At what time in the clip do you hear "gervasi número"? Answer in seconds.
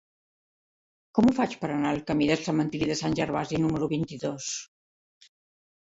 3.23-3.95